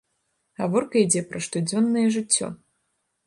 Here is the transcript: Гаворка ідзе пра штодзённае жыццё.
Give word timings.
Гаворка 0.59 0.95
ідзе 1.03 1.21
пра 1.33 1.39
штодзённае 1.47 2.05
жыццё. 2.15 2.47